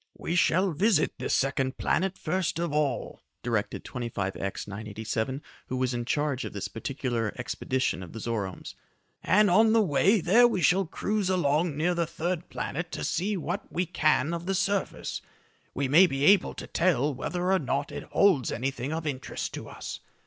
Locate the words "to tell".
16.55-17.13